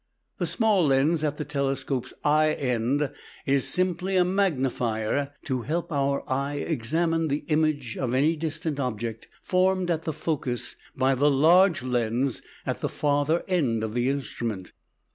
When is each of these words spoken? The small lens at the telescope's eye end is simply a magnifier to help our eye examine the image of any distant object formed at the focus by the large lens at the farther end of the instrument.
The 0.39 0.47
small 0.47 0.87
lens 0.87 1.23
at 1.23 1.37
the 1.37 1.45
telescope's 1.45 2.11
eye 2.23 2.53
end 2.53 3.11
is 3.45 3.67
simply 3.67 4.15
a 4.15 4.25
magnifier 4.25 5.35
to 5.45 5.61
help 5.61 5.91
our 5.91 6.23
eye 6.27 6.55
examine 6.55 7.27
the 7.27 7.45
image 7.49 7.97
of 7.97 8.15
any 8.15 8.35
distant 8.35 8.79
object 8.79 9.27
formed 9.43 9.91
at 9.91 10.05
the 10.05 10.13
focus 10.13 10.75
by 10.95 11.13
the 11.13 11.29
large 11.29 11.83
lens 11.83 12.41
at 12.65 12.81
the 12.81 12.89
farther 12.89 13.43
end 13.47 13.83
of 13.83 13.93
the 13.93 14.09
instrument. 14.09 14.71